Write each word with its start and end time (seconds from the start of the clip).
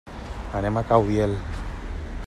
Anem 0.61 0.79
a 0.81 0.83
Caudiel. 0.93 1.37